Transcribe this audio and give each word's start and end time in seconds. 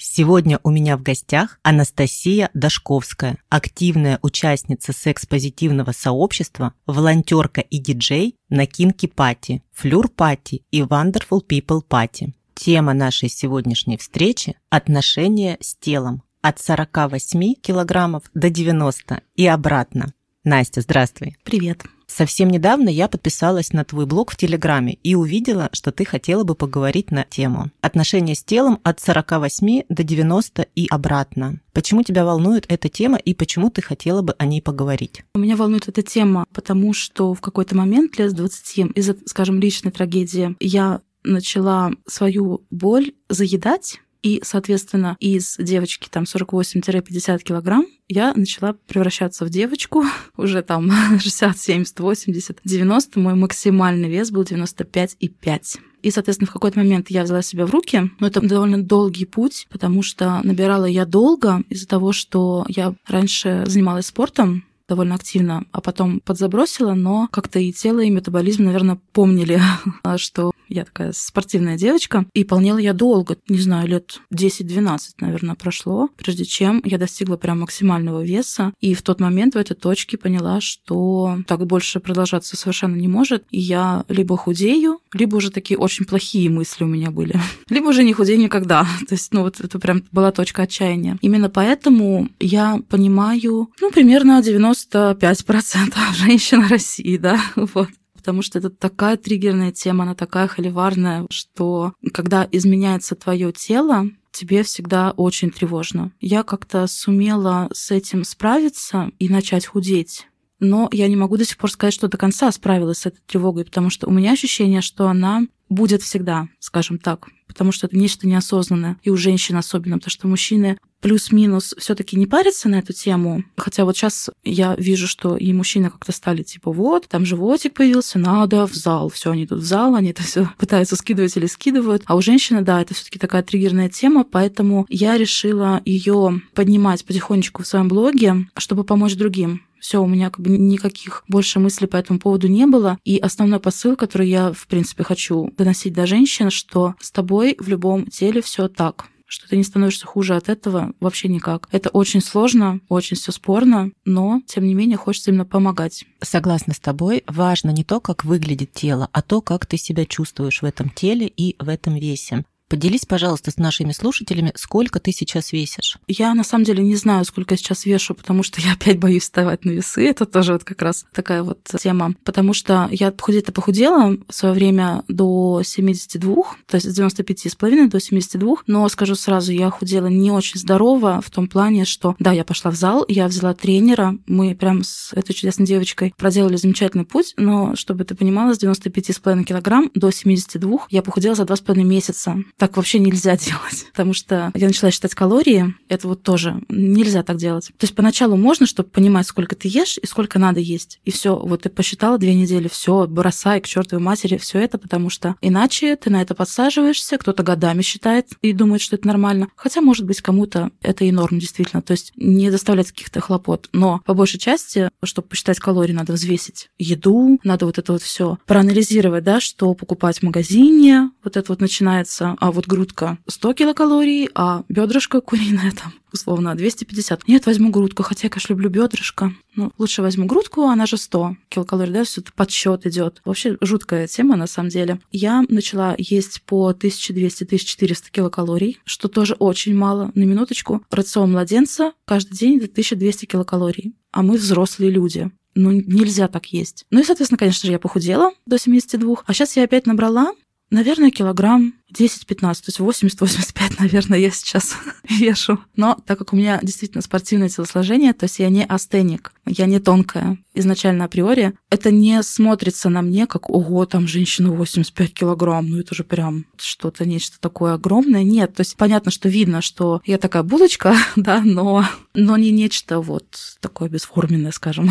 Сегодня 0.00 0.60
у 0.62 0.70
меня 0.70 0.96
в 0.96 1.02
гостях 1.02 1.58
Анастасия 1.64 2.50
Дашковская, 2.54 3.36
активная 3.48 4.20
участница 4.22 4.92
секс-позитивного 4.92 5.90
сообщества, 5.90 6.72
волонтерка 6.86 7.62
и 7.62 7.78
диджей 7.78 8.36
на 8.48 8.66
Кинки 8.66 9.06
Пати, 9.06 9.64
Флюр 9.72 10.08
Пати 10.08 10.62
и 10.70 10.82
Wonderful 10.82 11.40
People 11.48 11.80
Пати. 11.82 12.32
Тема 12.54 12.94
нашей 12.94 13.28
сегодняшней 13.28 13.98
встречи– 13.98 14.56
отношения 14.70 15.58
с 15.60 15.74
телом 15.74 16.22
от 16.42 16.60
48 16.60 17.54
килограммов 17.54 18.22
до 18.34 18.50
90 18.50 19.22
и 19.34 19.46
обратно. 19.48 20.14
Настя, 20.44 20.80
здравствуй. 20.80 21.36
Привет. 21.42 21.82
Совсем 22.08 22.48
недавно 22.48 22.88
я 22.88 23.06
подписалась 23.06 23.72
на 23.72 23.84
твой 23.84 24.06
блог 24.06 24.32
в 24.32 24.36
Телеграме 24.36 24.98
и 25.04 25.14
увидела, 25.14 25.68
что 25.72 25.92
ты 25.92 26.04
хотела 26.04 26.42
бы 26.42 26.54
поговорить 26.54 27.10
на 27.10 27.24
тему 27.24 27.70
отношения 27.80 28.34
с 28.34 28.42
телом 28.42 28.80
от 28.82 28.98
48 28.98 29.82
до 29.88 30.02
90 30.02 30.66
и 30.74 30.86
обратно. 30.90 31.60
Почему 31.72 32.02
тебя 32.02 32.24
волнует 32.24 32.64
эта 32.68 32.88
тема 32.88 33.18
и 33.18 33.34
почему 33.34 33.70
ты 33.70 33.82
хотела 33.82 34.22
бы 34.22 34.34
о 34.38 34.46
ней 34.46 34.60
поговорить? 34.60 35.22
Меня 35.34 35.54
волнует 35.54 35.86
эта 35.86 36.02
тема, 36.02 36.44
потому 36.52 36.92
что 36.92 37.34
в 37.34 37.40
какой-то 37.40 37.76
момент 37.76 38.18
лет 38.18 38.30
с 38.30 38.34
20 38.34 38.96
из-за, 38.96 39.16
скажем, 39.26 39.60
личной 39.60 39.92
трагедии 39.92 40.56
я 40.58 41.02
начала 41.22 41.92
свою 42.06 42.64
боль 42.70 43.12
заедать 43.28 44.00
и, 44.22 44.40
соответственно, 44.44 45.16
из 45.20 45.56
девочки 45.58 46.08
там 46.10 46.24
48-50 46.24 47.38
килограмм 47.40 47.86
я 48.08 48.32
начала 48.34 48.74
превращаться 48.86 49.44
в 49.44 49.50
девочку, 49.50 50.04
уже 50.36 50.62
там 50.62 50.90
60, 51.18 51.58
70, 51.58 52.00
80, 52.00 52.58
90. 52.64 53.20
Мой 53.20 53.34
максимальный 53.34 54.08
вес 54.08 54.30
был 54.30 54.42
95,5. 54.42 55.78
И, 56.02 56.10
соответственно, 56.10 56.48
в 56.48 56.52
какой-то 56.52 56.78
момент 56.78 57.10
я 57.10 57.24
взяла 57.24 57.42
себя 57.42 57.66
в 57.66 57.70
руки. 57.70 58.10
Но 58.20 58.28
это 58.28 58.40
довольно 58.40 58.82
долгий 58.82 59.24
путь, 59.24 59.66
потому 59.70 60.02
что 60.02 60.40
набирала 60.42 60.84
я 60.84 61.04
долго 61.04 61.62
из-за 61.68 61.88
того, 61.88 62.12
что 62.12 62.64
я 62.68 62.94
раньше 63.06 63.64
занималась 63.66 64.06
спортом, 64.06 64.64
довольно 64.88 65.14
активно, 65.14 65.64
а 65.72 65.80
потом 65.80 66.20
подзабросила, 66.20 66.94
но 66.94 67.28
как-то 67.30 67.58
и 67.58 67.72
тело, 67.72 68.00
и 68.00 68.10
метаболизм, 68.10 68.64
наверное, 68.64 68.98
помнили, 69.12 69.60
что 70.16 70.52
я 70.68 70.84
такая 70.84 71.12
спортивная 71.12 71.76
девочка. 71.76 72.26
И 72.34 72.44
полнела 72.44 72.78
я 72.78 72.92
долго, 72.92 73.36
не 73.48 73.58
знаю, 73.58 73.88
лет 73.88 74.20
10-12, 74.32 74.98
наверное, 75.20 75.54
прошло, 75.54 76.08
прежде 76.16 76.44
чем 76.44 76.82
я 76.84 76.98
достигла 76.98 77.36
прям 77.36 77.60
максимального 77.60 78.22
веса. 78.22 78.72
И 78.80 78.94
в 78.94 79.02
тот 79.02 79.20
момент 79.20 79.54
в 79.54 79.58
этой 79.58 79.74
точке 79.74 80.18
поняла, 80.18 80.60
что 80.60 81.38
так 81.46 81.64
больше 81.66 82.00
продолжаться 82.00 82.56
совершенно 82.56 82.96
не 82.96 83.08
может. 83.08 83.44
И 83.50 83.58
я 83.58 84.04
либо 84.08 84.36
худею, 84.36 85.00
либо 85.12 85.36
уже 85.36 85.50
такие 85.50 85.78
очень 85.78 86.04
плохие 86.04 86.50
мысли 86.50 86.84
у 86.84 86.88
меня 86.88 87.10
были, 87.10 87.40
либо 87.70 87.88
уже 87.88 88.04
не 88.04 88.12
худею 88.12 88.38
никогда. 88.38 88.86
То 89.08 89.14
есть, 89.14 89.32
ну 89.32 89.42
вот 89.42 89.60
это 89.60 89.78
прям 89.78 90.04
была 90.12 90.32
точка 90.32 90.62
отчаяния. 90.62 91.18
Именно 91.22 91.48
поэтому 91.48 92.28
я 92.40 92.80
понимаю, 92.88 93.70
ну, 93.80 93.90
примерно 93.90 94.38
95% 94.86 95.94
женщин 96.14 96.66
России, 96.66 97.16
да, 97.16 97.40
вот 97.56 97.88
потому 98.14 98.42
что 98.42 98.58
это 98.58 98.68
такая 98.68 99.16
триггерная 99.16 99.72
тема, 99.72 100.04
она 100.04 100.14
такая 100.14 100.48
холиварная, 100.48 101.26
что 101.30 101.94
когда 102.12 102.46
изменяется 102.50 103.14
твое 103.14 103.52
тело, 103.52 104.10
тебе 104.32 104.62
всегда 104.64 105.12
очень 105.12 105.50
тревожно. 105.50 106.12
Я 106.20 106.42
как-то 106.42 106.86
сумела 106.86 107.70
с 107.72 107.90
этим 107.90 108.24
справиться 108.24 109.10
и 109.18 109.28
начать 109.28 109.66
худеть. 109.66 110.26
Но 110.60 110.88
я 110.92 111.08
не 111.08 111.16
могу 111.16 111.36
до 111.36 111.44
сих 111.44 111.56
пор 111.56 111.70
сказать, 111.70 111.94
что 111.94 112.08
до 112.08 112.18
конца 112.18 112.50
справилась 112.52 112.98
с 112.98 113.06
этой 113.06 113.20
тревогой, 113.26 113.64
потому 113.64 113.90
что 113.90 114.08
у 114.08 114.10
меня 114.10 114.32
ощущение, 114.32 114.80
что 114.80 115.08
она 115.08 115.42
будет 115.68 116.02
всегда, 116.02 116.48
скажем 116.58 116.98
так, 116.98 117.28
потому 117.46 117.72
что 117.72 117.86
это 117.86 117.96
нечто 117.96 118.26
неосознанное, 118.26 118.96
и 119.02 119.10
у 119.10 119.16
женщин 119.16 119.56
особенно, 119.56 119.98
потому 119.98 120.10
что 120.10 120.28
мужчины 120.28 120.78
плюс-минус 121.00 121.74
все 121.78 121.94
таки 121.94 122.16
не 122.16 122.26
парятся 122.26 122.68
на 122.68 122.76
эту 122.76 122.92
тему. 122.92 123.44
Хотя 123.56 123.84
вот 123.84 123.96
сейчас 123.96 124.30
я 124.44 124.74
вижу, 124.76 125.06
что 125.06 125.36
и 125.36 125.52
мужчины 125.52 125.90
как-то 125.90 126.12
стали 126.12 126.42
типа 126.42 126.72
вот, 126.72 127.08
там 127.08 127.24
животик 127.24 127.74
появился, 127.74 128.18
надо 128.18 128.66
в 128.66 128.74
зал. 128.74 129.08
все 129.08 129.30
они 129.30 129.46
тут 129.46 129.60
в 129.60 129.64
зал, 129.64 129.94
они 129.94 130.10
это 130.10 130.22
все 130.22 130.50
пытаются 130.58 130.96
скидывать 130.96 131.36
или 131.36 131.46
скидывают. 131.46 132.02
А 132.06 132.16
у 132.16 132.22
женщины, 132.22 132.62
да, 132.62 132.82
это 132.82 132.94
все 132.94 133.04
таки 133.04 133.18
такая 133.18 133.42
триггерная 133.42 133.88
тема, 133.88 134.24
поэтому 134.24 134.86
я 134.88 135.16
решила 135.16 135.80
ее 135.84 136.42
поднимать 136.54 137.04
потихонечку 137.04 137.62
в 137.62 137.66
своем 137.66 137.88
блоге, 137.88 138.48
чтобы 138.56 138.84
помочь 138.84 139.14
другим. 139.14 139.62
Все, 139.80 140.02
у 140.02 140.06
меня 140.06 140.30
как 140.30 140.40
бы 140.40 140.50
никаких 140.50 141.24
больше 141.28 141.60
мыслей 141.60 141.86
по 141.86 141.96
этому 141.96 142.18
поводу 142.18 142.48
не 142.48 142.66
было. 142.66 142.98
И 143.04 143.18
основной 143.18 143.60
посыл, 143.60 143.96
который 143.96 144.28
я, 144.28 144.52
в 144.52 144.66
принципе, 144.66 145.04
хочу 145.04 145.52
доносить 145.56 145.92
до 145.92 146.06
женщин, 146.06 146.50
что 146.50 146.94
с 147.00 147.10
тобой 147.10 147.56
в 147.58 147.68
любом 147.68 148.06
теле 148.06 148.42
все 148.42 148.68
так 148.68 149.06
что 149.28 149.46
ты 149.46 149.56
не 149.56 149.62
становишься 149.62 150.06
хуже 150.06 150.34
от 150.34 150.48
этого 150.48 150.94
вообще 151.00 151.28
никак. 151.28 151.68
Это 151.70 151.90
очень 151.90 152.20
сложно, 152.20 152.80
очень 152.88 153.16
все 153.16 153.30
спорно, 153.30 153.92
но, 154.04 154.40
тем 154.46 154.64
не 154.64 154.74
менее, 154.74 154.96
хочется 154.96 155.30
именно 155.30 155.44
помогать. 155.44 156.04
Согласна 156.22 156.72
с 156.72 156.80
тобой, 156.80 157.24
важно 157.26 157.70
не 157.70 157.84
то, 157.84 158.00
как 158.00 158.24
выглядит 158.24 158.72
тело, 158.72 159.08
а 159.12 159.22
то, 159.22 159.40
как 159.42 159.66
ты 159.66 159.76
себя 159.76 160.06
чувствуешь 160.06 160.62
в 160.62 160.64
этом 160.64 160.88
теле 160.88 161.26
и 161.26 161.56
в 161.62 161.68
этом 161.68 161.96
весе. 161.96 162.44
Поделись, 162.68 163.06
пожалуйста, 163.06 163.50
с 163.50 163.56
нашими 163.56 163.92
слушателями, 163.92 164.52
сколько 164.54 165.00
ты 165.00 165.10
сейчас 165.10 165.52
весишь? 165.52 165.96
Я 166.06 166.34
на 166.34 166.44
самом 166.44 166.64
деле 166.64 166.82
не 166.82 166.96
знаю, 166.96 167.24
сколько 167.24 167.54
я 167.54 167.58
сейчас 167.58 167.86
вешу, 167.86 168.14
потому 168.14 168.42
что 168.42 168.60
я 168.60 168.72
опять 168.74 168.98
боюсь 168.98 169.22
вставать 169.22 169.64
на 169.64 169.70
весы. 169.70 170.06
Это 170.06 170.26
тоже 170.26 170.52
вот 170.52 170.64
как 170.64 170.82
раз 170.82 171.06
такая 171.14 171.42
вот 171.42 171.60
тема. 171.80 172.14
Потому 172.24 172.52
что 172.52 172.88
я 172.92 173.10
похудеть-то 173.10 173.52
похудела 173.52 174.16
в 174.28 174.34
свое 174.34 174.54
время 174.54 175.02
до 175.08 175.62
72, 175.64 176.34
то 176.66 176.74
есть 176.74 176.90
с 176.90 176.98
95,5 176.98 177.88
до 177.88 178.00
72. 178.00 178.56
Но 178.66 178.86
скажу 178.90 179.14
сразу, 179.14 179.50
я 179.52 179.70
худела 179.70 180.08
не 180.08 180.30
очень 180.30 180.60
здорово 180.60 181.22
в 181.24 181.30
том 181.30 181.48
плане, 181.48 181.86
что 181.86 182.16
да, 182.18 182.32
я 182.32 182.44
пошла 182.44 182.70
в 182.70 182.74
зал, 182.74 183.04
я 183.08 183.28
взяла 183.28 183.54
тренера, 183.54 184.18
мы 184.26 184.54
прям 184.54 184.84
с 184.84 185.12
этой 185.14 185.32
чудесной 185.32 185.66
девочкой 185.66 186.12
проделали 186.18 186.56
замечательный 186.56 187.06
путь, 187.06 187.32
но 187.38 187.74
чтобы 187.76 188.04
ты 188.04 188.14
понимала, 188.14 188.52
с 188.52 188.62
95,5 188.62 189.44
килограмм 189.44 189.90
до 189.94 190.10
72 190.10 190.86
я 190.90 191.02
похудела 191.02 191.34
за 191.34 191.44
2,5 191.44 191.82
месяца 191.82 192.36
так 192.58 192.76
вообще 192.76 192.98
нельзя 192.98 193.36
делать, 193.38 193.86
потому 193.92 194.12
что 194.12 194.50
я 194.54 194.66
начала 194.66 194.90
считать 194.90 195.14
калории, 195.14 195.74
это 195.88 196.08
вот 196.08 196.22
тоже 196.22 196.60
нельзя 196.68 197.22
так 197.22 197.36
делать. 197.38 197.68
То 197.78 197.84
есть 197.84 197.94
поначалу 197.94 198.36
можно, 198.36 198.66
чтобы 198.66 198.90
понимать, 198.90 199.26
сколько 199.26 199.56
ты 199.56 199.68
ешь 199.68 199.98
и 199.98 200.06
сколько 200.06 200.38
надо 200.38 200.60
есть. 200.60 201.00
И 201.04 201.10
все, 201.10 201.36
вот 201.36 201.62
ты 201.62 201.70
посчитала 201.70 202.18
две 202.18 202.34
недели, 202.34 202.68
все, 202.68 203.06
бросай 203.06 203.60
к 203.60 203.66
чертовой 203.66 204.04
матери 204.04 204.36
все 204.36 204.58
это, 204.58 204.78
потому 204.78 205.08
что 205.10 205.36
иначе 205.40 205.96
ты 205.96 206.10
на 206.10 206.20
это 206.20 206.34
подсаживаешься, 206.34 207.16
кто-то 207.18 207.42
годами 207.42 207.82
считает 207.82 208.28
и 208.42 208.52
думает, 208.52 208.82
что 208.82 208.96
это 208.96 209.06
нормально. 209.06 209.48
Хотя, 209.56 209.80
может 209.80 210.04
быть, 210.04 210.20
кому-то 210.20 210.70
это 210.82 211.04
и 211.04 211.12
норм, 211.12 211.38
действительно. 211.38 211.82
То 211.82 211.92
есть 211.92 212.12
не 212.16 212.50
доставлять 212.50 212.90
каких-то 212.90 213.20
хлопот. 213.20 213.68
Но 213.72 214.00
по 214.04 214.14
большей 214.14 214.38
части, 214.38 214.90
чтобы 215.04 215.28
посчитать 215.28 215.58
калории, 215.60 215.92
надо 215.92 216.12
взвесить 216.12 216.70
еду, 216.78 217.38
надо 217.44 217.66
вот 217.66 217.78
это 217.78 217.92
вот 217.92 218.02
все 218.02 218.38
проанализировать, 218.46 219.24
да, 219.24 219.40
что 219.40 219.74
покупать 219.74 220.18
в 220.18 220.22
магазине, 220.22 221.10
вот 221.22 221.36
это 221.36 221.52
вот 221.52 221.60
начинается, 221.60 222.36
а 222.38 222.47
вот 222.50 222.66
грудка 222.66 223.18
100 223.26 223.54
килокалорий, 223.54 224.28
а 224.34 224.64
бедрышко 224.68 225.20
куриное 225.20 225.72
там 225.72 225.92
условно 226.12 226.54
250. 226.54 227.28
Нет, 227.28 227.46
возьму 227.46 227.70
грудку, 227.70 228.02
хотя 228.02 228.26
я, 228.26 228.30
конечно, 228.30 228.52
люблю 228.52 228.70
бедрышко. 228.70 229.32
Ну, 229.54 229.72
лучше 229.78 230.02
возьму 230.02 230.26
грудку, 230.26 230.62
она 230.62 230.86
же 230.86 230.96
100 230.96 231.36
килокалорий, 231.48 231.92
да, 231.92 232.04
все 232.04 232.20
это 232.20 232.32
подсчет 232.32 232.86
идет. 232.86 233.20
Вообще 233.24 233.56
жуткая 233.60 234.06
тема 234.06 234.36
на 234.36 234.46
самом 234.46 234.70
деле. 234.70 235.00
Я 235.10 235.44
начала 235.48 235.94
есть 235.98 236.42
по 236.42 236.70
1200-1400 236.72 238.10
килокалорий, 238.10 238.78
что 238.84 239.08
тоже 239.08 239.34
очень 239.34 239.76
мало. 239.76 240.10
На 240.14 240.24
минуточку. 240.24 240.82
Рацион 240.90 241.32
младенца 241.32 241.92
каждый 242.04 242.36
день 242.36 242.56
это 242.58 242.66
1200 242.66 243.26
килокалорий. 243.26 243.94
А 244.12 244.22
мы 244.22 244.36
взрослые 244.36 244.90
люди 244.90 245.30
ну, 245.54 245.72
нельзя 245.72 246.28
так 246.28 246.46
есть. 246.46 246.86
Ну 246.90 247.00
и, 247.00 247.04
соответственно, 247.04 247.38
конечно 247.38 247.66
же, 247.66 247.72
я 247.72 247.80
похудела 247.80 248.30
до 248.46 248.58
72, 248.58 249.16
а 249.26 249.34
сейчас 249.34 249.56
я 249.56 249.64
опять 249.64 249.86
набрала, 249.86 250.32
Наверное, 250.70 251.10
килограмм 251.10 251.74
10-15, 251.94 252.36
то 252.36 252.46
есть 252.66 252.80
80-85, 252.80 253.76
наверное, 253.78 254.18
я 254.18 254.30
сейчас 254.30 254.76
вешу. 255.08 255.58
Но 255.76 255.96
так 256.06 256.18
как 256.18 256.32
у 256.32 256.36
меня 256.36 256.60
действительно 256.62 257.02
спортивное 257.02 257.48
телосложение, 257.48 258.12
то 258.12 258.24
есть 258.24 258.38
я 258.38 258.50
не 258.50 258.64
астеник, 258.64 259.32
я 259.46 259.66
не 259.66 259.80
тонкая 259.80 260.38
изначально 260.54 261.04
априори, 261.04 261.54
это 261.70 261.90
не 261.90 262.22
смотрится 262.22 262.90
на 262.90 263.00
мне 263.00 263.26
как, 263.26 263.48
ого, 263.48 263.86
там 263.86 264.06
женщина 264.06 264.52
85 264.52 265.14
килограмм, 265.14 265.68
ну 265.70 265.78
это 265.78 265.94
же 265.94 266.04
прям 266.04 266.44
что-то, 266.58 267.06
нечто 267.06 267.40
такое 267.40 267.74
огромное. 267.74 268.22
Нет, 268.22 268.54
то 268.54 268.60
есть 268.60 268.76
понятно, 268.76 269.10
что 269.10 269.28
видно, 269.28 269.62
что 269.62 270.02
я 270.04 270.18
такая 270.18 270.42
булочка, 270.42 270.94
да, 271.16 271.40
но, 271.40 271.86
но 272.14 272.36
не 272.36 272.50
нечто 272.50 273.00
вот 273.00 273.56
такое 273.60 273.88
бесформенное, 273.88 274.52
скажем. 274.52 274.90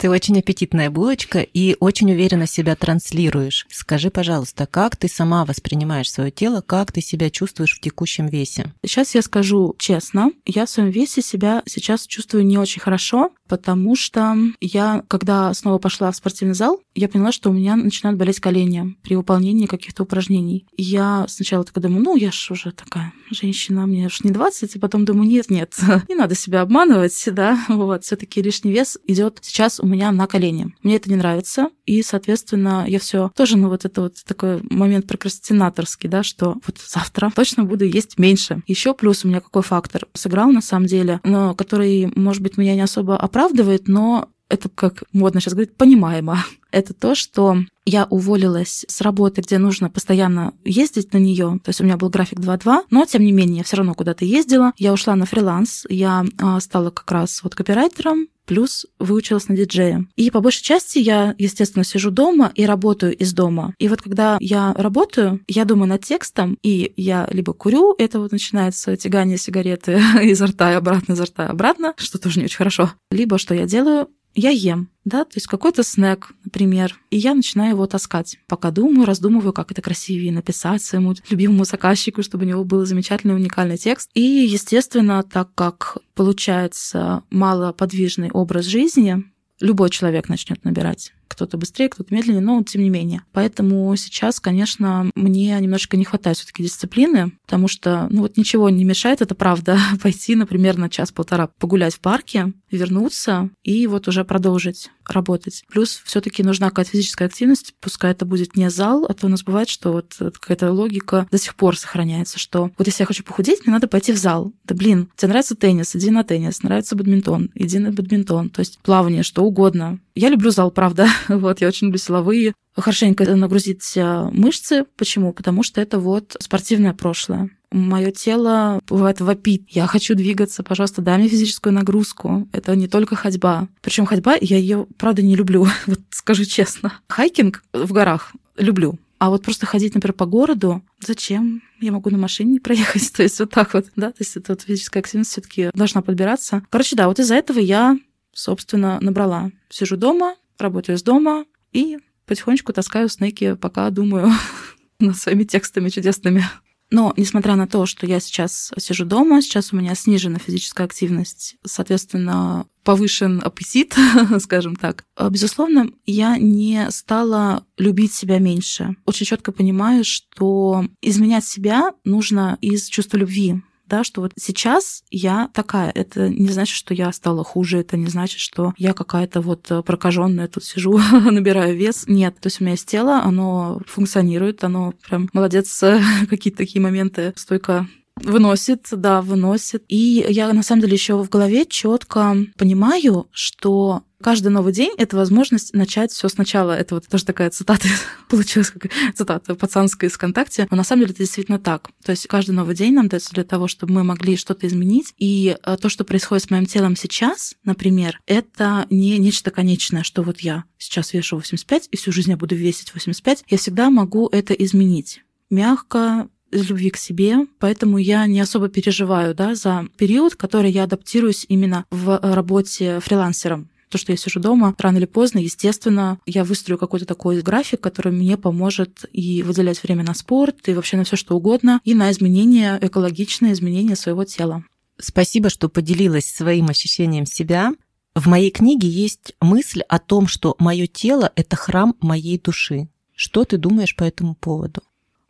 Ты 0.00 0.08
очень 0.08 0.38
аппетитная 0.38 0.88
булочка 0.88 1.40
и 1.40 1.76
очень 1.78 2.10
уверенно 2.10 2.46
себя 2.46 2.74
транслируешь. 2.74 3.66
Скажи, 3.70 4.10
пожалуйста, 4.10 4.66
как 4.66 4.96
ты 4.96 5.08
сама 5.08 5.44
воспринимаешь 5.44 6.10
свое 6.10 6.30
тело, 6.30 6.62
как 6.62 6.90
ты 6.90 7.02
себя 7.02 7.28
чувствуешь 7.28 7.76
в 7.76 7.80
текущем 7.82 8.26
весе? 8.26 8.72
Сейчас 8.82 9.14
я 9.14 9.20
скажу 9.20 9.76
честно, 9.78 10.32
я 10.46 10.64
в 10.64 10.70
своем 10.70 10.88
весе 10.88 11.20
себя 11.20 11.62
сейчас 11.66 12.06
чувствую 12.06 12.46
не 12.46 12.56
очень 12.56 12.80
хорошо, 12.80 13.32
потому 13.50 13.96
что 13.96 14.36
я, 14.60 15.02
когда 15.08 15.52
снова 15.54 15.78
пошла 15.78 16.12
в 16.12 16.16
спортивный 16.16 16.54
зал, 16.54 16.80
я 16.94 17.08
поняла, 17.08 17.32
что 17.32 17.50
у 17.50 17.52
меня 17.52 17.74
начинают 17.74 18.16
болеть 18.16 18.38
колени 18.38 18.96
при 19.02 19.16
выполнении 19.16 19.66
каких-то 19.66 20.04
упражнений. 20.04 20.66
И 20.76 20.84
я 20.84 21.26
сначала 21.28 21.64
такая 21.64 21.82
думаю, 21.82 22.04
ну, 22.04 22.16
я 22.16 22.30
ж 22.30 22.52
уже 22.52 22.70
такая 22.70 23.12
женщина, 23.28 23.86
мне 23.86 24.06
уж 24.06 24.22
не 24.22 24.30
20, 24.30 24.76
и 24.76 24.78
потом 24.78 25.04
думаю, 25.04 25.28
нет, 25.28 25.50
нет, 25.50 25.74
не 26.08 26.14
надо 26.14 26.36
себя 26.36 26.60
обманывать, 26.60 27.28
да, 27.32 27.58
вот, 27.68 28.04
все 28.04 28.14
таки 28.14 28.40
лишний 28.40 28.70
вес 28.70 28.98
идет 29.08 29.38
сейчас 29.42 29.80
у 29.80 29.86
меня 29.86 30.12
на 30.12 30.28
колени. 30.28 30.72
Мне 30.84 30.96
это 30.96 31.10
не 31.10 31.16
нравится, 31.16 31.70
и, 31.86 32.02
соответственно, 32.02 32.84
я 32.86 33.00
все 33.00 33.32
тоже, 33.34 33.56
ну, 33.56 33.68
вот 33.68 33.84
это 33.84 34.02
вот 34.02 34.14
такой 34.24 34.60
момент 34.70 35.08
прокрастинаторский, 35.08 36.08
да, 36.08 36.22
что 36.22 36.56
вот 36.64 36.78
завтра 36.78 37.32
точно 37.34 37.64
буду 37.64 37.84
есть 37.84 38.16
меньше. 38.16 38.62
Еще 38.68 38.94
плюс 38.94 39.24
у 39.24 39.28
меня 39.28 39.40
какой 39.40 39.62
фактор 39.62 40.06
сыграл 40.14 40.52
на 40.52 40.62
самом 40.62 40.86
деле, 40.86 41.18
но 41.24 41.54
который, 41.56 42.12
может 42.14 42.42
быть, 42.42 42.56
меня 42.56 42.76
не 42.76 42.82
особо 42.82 43.16
оправдывает, 43.16 43.39
но 43.86 44.28
это, 44.50 44.68
как 44.68 45.04
модно 45.12 45.40
сейчас 45.40 45.54
говорить, 45.54 45.76
понимаемо. 45.76 46.44
Это 46.72 46.94
то, 46.94 47.16
что 47.16 47.56
я 47.84 48.04
уволилась 48.04 48.84
с 48.88 49.00
работы, 49.00 49.40
где 49.40 49.58
нужно 49.58 49.90
постоянно 49.90 50.54
ездить 50.64 51.12
на 51.12 51.18
нее. 51.18 51.58
То 51.64 51.70
есть 51.70 51.80
у 51.80 51.84
меня 51.84 51.96
был 51.96 52.10
график 52.10 52.38
2-2, 52.38 52.82
но 52.90 53.04
тем 53.06 53.24
не 53.24 53.32
менее 53.32 53.58
я 53.58 53.64
все 53.64 53.76
равно 53.76 53.94
куда-то 53.94 54.24
ездила. 54.24 54.72
Я 54.76 54.92
ушла 54.92 55.16
на 55.16 55.26
фриланс, 55.26 55.84
я 55.88 56.24
а, 56.40 56.60
стала 56.60 56.90
как 56.90 57.10
раз 57.10 57.42
вот 57.42 57.56
копирайтером, 57.56 58.28
плюс 58.50 58.84
выучилась 58.98 59.46
на 59.46 59.56
диджея. 59.56 60.06
И 60.16 60.28
по 60.32 60.40
большей 60.40 60.64
части 60.64 60.98
я, 60.98 61.36
естественно, 61.38 61.84
сижу 61.84 62.10
дома 62.10 62.50
и 62.56 62.66
работаю 62.66 63.16
из 63.16 63.32
дома. 63.32 63.74
И 63.78 63.86
вот 63.86 64.02
когда 64.02 64.38
я 64.40 64.74
работаю, 64.76 65.40
я 65.46 65.64
думаю 65.64 65.88
над 65.88 66.04
текстом, 66.04 66.58
и 66.64 66.92
я 66.96 67.28
либо 67.30 67.52
курю, 67.52 67.94
это 67.96 68.18
вот 68.18 68.32
начинается 68.32 68.96
тягание 68.96 69.38
сигареты 69.38 70.02
изо 70.22 70.46
рта 70.46 70.72
и 70.72 70.74
обратно, 70.74 71.12
изо 71.12 71.26
рта 71.26 71.46
и 71.46 71.48
обратно, 71.50 71.94
что 71.96 72.18
тоже 72.18 72.40
не 72.40 72.46
очень 72.46 72.56
хорошо. 72.56 72.90
Либо 73.12 73.38
что 73.38 73.54
я 73.54 73.66
делаю, 73.66 74.08
я 74.34 74.50
ем, 74.50 74.88
да, 75.04 75.24
то 75.24 75.32
есть 75.34 75.46
какой-то 75.46 75.82
снэк, 75.82 76.32
например, 76.44 76.98
и 77.10 77.16
я 77.16 77.34
начинаю 77.34 77.70
его 77.70 77.86
таскать. 77.86 78.38
Пока 78.46 78.70
думаю, 78.70 79.06
раздумываю, 79.06 79.52
как 79.52 79.72
это 79.72 79.82
красивее 79.82 80.32
написать 80.32 80.82
своему 80.82 81.14
любимому 81.28 81.64
заказчику, 81.64 82.22
чтобы 82.22 82.44
у 82.44 82.48
него 82.48 82.64
был 82.64 82.86
замечательный 82.86 83.34
уникальный 83.34 83.76
текст. 83.76 84.08
И, 84.14 84.20
естественно, 84.20 85.22
так 85.22 85.54
как 85.54 85.98
получается 86.14 87.22
малоподвижный 87.30 88.30
образ 88.30 88.66
жизни, 88.66 89.24
любой 89.60 89.90
человек 89.90 90.28
начнет 90.28 90.64
набирать. 90.64 91.12
Кто-то 91.30 91.56
быстрее, 91.56 91.88
кто-то 91.88 92.12
медленнее, 92.12 92.42
но 92.42 92.62
тем 92.64 92.82
не 92.82 92.90
менее. 92.90 93.22
Поэтому 93.32 93.94
сейчас, 93.96 94.40
конечно, 94.40 95.10
мне 95.14 95.56
немножко 95.60 95.96
не 95.96 96.04
хватает 96.04 96.36
все 96.36 96.46
таки 96.46 96.64
дисциплины, 96.64 97.32
потому 97.46 97.68
что, 97.68 98.08
ну 98.10 98.22
вот 98.22 98.36
ничего 98.36 98.68
не 98.68 98.84
мешает, 98.84 99.22
это 99.22 99.36
правда, 99.36 99.78
пойти, 100.02 100.34
например, 100.34 100.76
на 100.76 100.90
час-полтора 100.90 101.46
погулять 101.46 101.94
в 101.94 102.00
парке, 102.00 102.52
вернуться 102.70 103.50
и 103.62 103.86
вот 103.86 104.08
уже 104.08 104.24
продолжить 104.24 104.90
работать. 105.08 105.64
Плюс 105.68 106.02
все 106.04 106.20
таки 106.20 106.42
нужна 106.42 106.68
какая-то 106.68 106.92
физическая 106.92 107.28
активность, 107.28 107.74
пускай 107.80 108.12
это 108.12 108.24
будет 108.24 108.56
не 108.56 108.70
зал, 108.70 109.06
а 109.08 109.14
то 109.14 109.26
у 109.26 109.28
нас 109.28 109.42
бывает, 109.42 109.68
что 109.68 109.92
вот 109.92 110.14
какая-то 110.18 110.72
логика 110.72 111.26
до 111.30 111.38
сих 111.38 111.54
пор 111.54 111.76
сохраняется, 111.76 112.38
что 112.38 112.70
вот 112.76 112.86
если 112.86 113.02
я 113.02 113.06
хочу 113.06 113.24
похудеть, 113.24 113.66
мне 113.66 113.72
надо 113.72 113.88
пойти 113.88 114.12
в 114.12 114.18
зал. 114.18 114.52
Да 114.64 114.74
блин, 114.74 115.08
тебе 115.16 115.28
нравится 115.28 115.56
теннис, 115.56 115.94
иди 115.96 116.10
на 116.10 116.24
теннис, 116.24 116.62
нравится 116.62 116.96
бадминтон, 116.96 117.50
иди 117.54 117.78
на 117.78 117.92
бадминтон, 117.92 118.50
то 118.50 118.60
есть 118.60 118.78
плавание, 118.82 119.22
что 119.22 119.44
угодно. 119.44 119.98
Я 120.14 120.28
люблю 120.28 120.50
зал, 120.50 120.70
правда. 120.70 121.08
вот, 121.28 121.60
я 121.60 121.68
очень 121.68 121.88
люблю 121.88 121.98
силовые. 121.98 122.54
Хорошенько 122.76 123.24
нагрузить 123.36 123.96
мышцы. 123.96 124.84
Почему? 124.96 125.32
Потому 125.32 125.62
что 125.62 125.80
это 125.80 125.98
вот 125.98 126.36
спортивное 126.40 126.94
прошлое 126.94 127.50
мое 127.72 128.10
тело 128.10 128.80
бывает 128.88 129.20
вопит. 129.20 129.64
Я 129.68 129.86
хочу 129.86 130.14
двигаться, 130.14 130.62
пожалуйста, 130.62 131.02
дай 131.02 131.18
мне 131.18 131.28
физическую 131.28 131.72
нагрузку. 131.72 132.48
Это 132.52 132.74
не 132.74 132.88
только 132.88 133.16
ходьба. 133.16 133.68
Причем 133.80 134.06
ходьба, 134.06 134.34
я 134.40 134.56
ее, 134.56 134.86
правда, 134.98 135.22
не 135.22 135.36
люблю, 135.36 135.66
вот 135.86 136.00
скажу 136.10 136.44
честно. 136.44 136.92
Хайкинг 137.08 137.62
в 137.72 137.92
горах 137.92 138.32
люблю. 138.56 138.98
А 139.18 139.28
вот 139.28 139.44
просто 139.44 139.66
ходить, 139.66 139.94
например, 139.94 140.14
по 140.14 140.24
городу, 140.24 140.82
зачем? 141.06 141.62
Я 141.78 141.92
могу 141.92 142.08
на 142.08 142.16
машине 142.16 142.58
проехать. 142.58 143.12
То 143.16 143.22
есть 143.22 143.38
вот 143.38 143.50
так 143.50 143.74
вот, 143.74 143.86
да, 143.94 144.08
то 144.08 144.16
есть 144.20 144.36
это 144.36 144.52
вот 144.52 144.62
физическая 144.62 145.02
активность 145.02 145.30
все 145.30 145.42
таки 145.42 145.70
должна 145.74 146.00
подбираться. 146.00 146.62
Короче, 146.70 146.96
да, 146.96 147.06
вот 147.06 147.18
из-за 147.18 147.34
этого 147.34 147.58
я, 147.58 147.98
собственно, 148.32 148.98
набрала. 149.00 149.50
Сижу 149.68 149.98
дома, 149.98 150.36
работаю 150.60 150.96
из 150.96 151.02
дома 151.02 151.44
и 151.72 151.98
потихонечку 152.26 152.72
таскаю 152.72 153.08
снеки, 153.08 153.54
пока 153.54 153.90
думаю 153.90 154.32
над 154.98 155.16
своими 155.16 155.44
текстами 155.44 155.88
чудесными. 155.88 156.44
Но, 156.90 157.14
несмотря 157.16 157.54
на 157.54 157.68
то, 157.68 157.86
что 157.86 158.04
я 158.06 158.18
сейчас 158.18 158.72
сижу 158.76 159.04
дома, 159.04 159.42
сейчас 159.42 159.72
у 159.72 159.76
меня 159.76 159.94
снижена 159.94 160.38
физическая 160.38 160.86
активность, 160.86 161.56
соответственно, 161.64 162.66
повышен 162.82 163.40
аппетит, 163.44 163.94
скажем 164.40 164.74
так. 164.74 165.04
Безусловно, 165.30 165.90
я 166.04 166.36
не 166.36 166.90
стала 166.90 167.64
любить 167.78 168.12
себя 168.12 168.38
меньше. 168.38 168.96
Очень 169.06 169.26
четко 169.26 169.52
понимаю, 169.52 170.04
что 170.04 170.84
изменять 171.00 171.44
себя 171.44 171.92
нужно 172.04 172.58
из 172.60 172.86
чувства 172.88 173.18
любви 173.18 173.62
да, 173.90 174.04
что 174.04 174.22
вот 174.22 174.32
сейчас 174.36 175.02
я 175.10 175.50
такая. 175.52 175.90
Это 175.94 176.28
не 176.28 176.48
значит, 176.48 176.76
что 176.76 176.94
я 176.94 177.12
стала 177.12 177.44
хуже, 177.44 177.80
это 177.80 177.96
не 177.96 178.06
значит, 178.06 178.40
что 178.40 178.72
я 178.78 178.94
какая-то 178.94 179.40
вот 179.40 179.70
прокаженная 179.84 180.48
тут 180.48 180.64
сижу, 180.64 180.98
набираю 181.30 181.76
вес. 181.76 182.04
Нет, 182.06 182.36
то 182.40 182.46
есть 182.46 182.60
у 182.60 182.64
меня 182.64 182.72
есть 182.72 182.86
тело, 182.86 183.20
оно 183.22 183.80
функционирует, 183.86 184.64
оно 184.64 184.94
прям 185.06 185.28
молодец, 185.32 185.82
какие-то 186.30 186.58
такие 186.58 186.80
моменты 186.80 187.32
стойко 187.36 187.86
Выносит, 188.22 188.86
да, 188.92 189.22
выносит. 189.22 189.84
И 189.88 190.24
я 190.28 190.52
на 190.52 190.62
самом 190.62 190.82
деле 190.82 190.94
еще 190.94 191.22
в 191.22 191.28
голове 191.28 191.64
четко 191.66 192.36
понимаю, 192.56 193.28
что 193.32 194.02
каждый 194.22 194.48
новый 194.48 194.72
день— 194.72 194.92
это 194.98 195.16
возможность 195.16 195.74
начать 195.74 196.12
все 196.12 196.28
сначала. 196.28 196.72
Это 196.72 196.94
вот 196.94 197.06
тоже 197.08 197.24
такая 197.24 197.50
цитата 197.50 197.88
получилась, 198.28 198.70
как 198.70 198.90
цитата 199.14 199.54
пацанская 199.54 200.10
из 200.10 200.14
ВКонтакте. 200.14 200.66
Но 200.70 200.76
на 200.76 200.84
самом 200.84 201.02
деле 201.02 201.12
это 201.12 201.22
действительно 201.22 201.58
так. 201.58 201.90
То 202.04 202.12
есть 202.12 202.26
каждый 202.26 202.52
новый 202.52 202.74
день 202.74 202.94
нам 202.94 203.08
дается 203.08 203.32
для 203.32 203.44
того, 203.44 203.68
чтобы 203.68 203.94
мы 203.94 204.04
могли 204.04 204.36
что-то 204.36 204.66
изменить. 204.66 205.14
И 205.18 205.56
э, 205.62 205.76
то, 205.80 205.88
что 205.88 206.04
происходит 206.04 206.44
с 206.44 206.50
моим 206.50 206.66
телом 206.66 206.96
сейчас, 206.96 207.54
например, 207.64 208.20
это 208.26 208.86
не 208.90 209.18
нечто 209.18 209.50
конечное, 209.50 210.02
что 210.02 210.22
вот 210.22 210.40
я 210.40 210.64
сейчас 210.78 211.12
вешу 211.12 211.36
85, 211.36 211.88
и 211.90 211.96
всю 211.96 212.12
жизнь 212.12 212.30
я 212.30 212.36
буду 212.36 212.54
весить 212.54 212.94
85. 212.94 213.44
Я 213.48 213.58
всегда 213.58 213.90
могу 213.90 214.28
это 214.28 214.54
изменить 214.54 215.22
мягко, 215.50 216.28
любви 216.50 216.90
к 216.90 216.96
себе, 216.96 217.46
поэтому 217.58 217.98
я 217.98 218.26
не 218.26 218.40
особо 218.40 218.68
переживаю 218.68 219.34
да, 219.34 219.54
за 219.54 219.86
период, 219.96 220.34
который 220.34 220.70
я 220.70 220.84
адаптируюсь 220.84 221.46
именно 221.48 221.84
в 221.90 222.18
работе 222.22 223.00
фрилансером. 223.00 223.70
То, 223.88 223.98
что 223.98 224.12
я 224.12 224.16
сижу 224.16 224.38
дома, 224.38 224.74
рано 224.78 224.98
или 224.98 225.04
поздно, 225.04 225.40
естественно, 225.40 226.20
я 226.24 226.44
выстрою 226.44 226.78
какой-то 226.78 227.06
такой 227.06 227.42
график, 227.42 227.80
который 227.80 228.12
мне 228.12 228.36
поможет 228.36 229.04
и 229.12 229.42
выделять 229.42 229.82
время 229.82 230.04
на 230.04 230.14
спорт, 230.14 230.68
и 230.68 230.74
вообще 230.74 230.96
на 230.96 231.02
все 231.02 231.16
что 231.16 231.36
угодно, 231.36 231.80
и 231.84 231.94
на 231.94 232.10
изменение, 232.12 232.78
экологичное 232.80 233.52
изменение 233.52 233.96
своего 233.96 234.24
тела. 234.24 234.64
Спасибо, 234.98 235.50
что 235.50 235.68
поделилась 235.68 236.26
своим 236.26 236.68
ощущением 236.68 237.26
себя. 237.26 237.72
В 238.14 238.28
моей 238.28 238.50
книге 238.50 238.88
есть 238.88 239.34
мысль 239.40 239.80
о 239.88 239.98
том, 239.98 240.28
что 240.28 240.54
мое 240.58 240.86
тело— 240.86 241.32
это 241.34 241.56
храм 241.56 241.96
моей 242.00 242.38
души. 242.38 242.88
Что 243.14 243.44
ты 243.44 243.56
думаешь 243.56 243.96
по 243.96 244.04
этому 244.04 244.36
поводу? 244.36 244.82